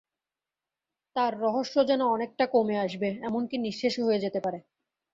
তার 1.15 1.33
রহস্য 1.41 1.75
যেন 1.89 2.01
অনেকটা 2.07 2.45
কমে 2.47 2.75
আসবে, 2.77 3.09
এমনকি 3.23 3.55
নিঃশেষও 3.57 4.05
হয়ে 4.07 4.23
যেতে 4.25 4.39
পারে। 4.45 4.59